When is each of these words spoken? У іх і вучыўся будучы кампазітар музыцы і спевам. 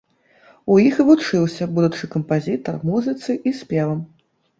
У 0.75 0.77
іх 0.85 0.95
і 1.01 1.03
вучыўся 1.09 1.67
будучы 1.75 2.09
кампазітар 2.15 2.79
музыцы 2.91 3.37
і 3.51 3.55
спевам. 3.59 4.01